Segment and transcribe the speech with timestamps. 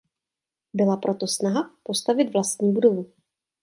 [0.73, 3.11] Byla proto snaha postavit vlastní budovu.